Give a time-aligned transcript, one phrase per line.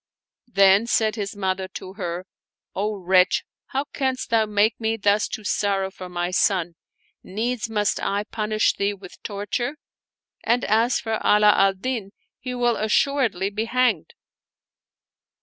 [0.47, 2.25] Then said his mother to her,"
[2.75, 6.73] O wretch, how canst thou make me thus to sorrow for my son?
[7.21, 9.77] Needs must I punish thee with torture;
[10.43, 14.15] and as for Ala al Din, he will assuredly be hanged."